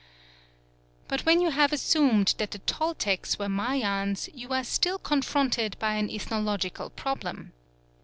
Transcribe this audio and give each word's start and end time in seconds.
But 1.07 1.27
when 1.27 1.41
you 1.41 1.51
have 1.51 1.71
assumed 1.71 2.33
that 2.39 2.49
the 2.49 2.57
Toltecs 2.57 3.37
were 3.37 3.47
Mayans, 3.47 4.29
you 4.33 4.51
are 4.51 4.63
still 4.63 4.97
confronted 4.97 5.77
by 5.77 5.93
an 5.93 6.09
ethnological 6.09 6.89
problem. 6.89 7.53